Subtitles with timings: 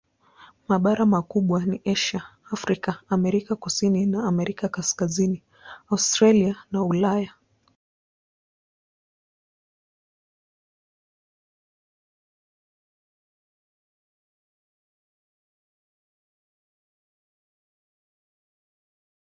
[0.69, 5.43] Mabara makubwa ni Asia, Afrika, Amerika Kusini na Amerika Kaskazini,
[5.89, 7.33] Australia na Ulaya.